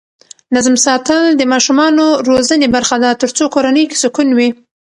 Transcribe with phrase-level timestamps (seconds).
[0.55, 4.49] نظم ساتل د ماشومانو روزنې برخه ده ترڅو کورنۍ کې سکون وي.